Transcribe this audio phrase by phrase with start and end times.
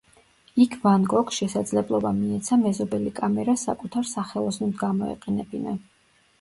[0.63, 5.81] იქ ვან გოგს შესაძლებლობა მიეცა მეზობელი კამერა საკუთარ სახელოსნოდ გამოეყენებინა.